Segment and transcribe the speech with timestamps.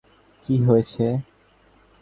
[0.45, 1.05] কী হয়েছে?